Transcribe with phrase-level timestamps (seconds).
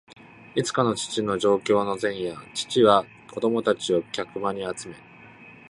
[0.55, 4.95] いつかの父の上京の前夜、父は子供たちを客間に集め、